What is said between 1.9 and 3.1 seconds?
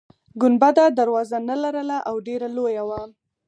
او ډیره لویه وه.